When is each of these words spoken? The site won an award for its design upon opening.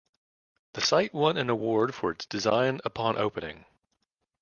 The 0.73 0.81
site 0.81 1.13
won 1.13 1.37
an 1.37 1.51
award 1.51 1.93
for 1.93 2.09
its 2.09 2.25
design 2.25 2.81
upon 2.83 3.19
opening. 3.19 3.65